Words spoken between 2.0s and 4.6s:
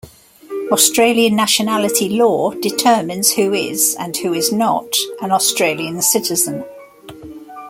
law determines who is and who is